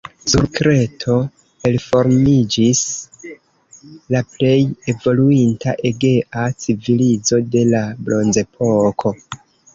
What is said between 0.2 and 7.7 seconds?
Sur Kreto elformiĝis la plej evoluinta egea civilizo de